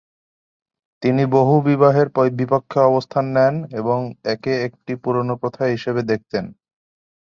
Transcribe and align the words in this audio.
তিনি 1.03 1.23
বহুবিবাহের 1.35 2.07
বিপক্ষে 2.39 2.79
অবস্থান 2.89 3.25
নেন 3.35 3.55
এবং 3.79 3.99
একে 4.25 4.53
একটি 4.67 4.93
পুরোনো 5.03 5.33
প্রথা 5.41 5.63
হিসেবে 5.73 6.01
দেখতেন। 6.11 6.45